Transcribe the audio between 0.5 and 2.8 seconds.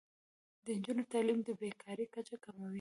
د نجونو تعلیم د بې کارۍ کچه کموي.